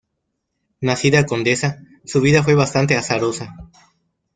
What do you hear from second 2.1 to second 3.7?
vida fue bastante azarosa.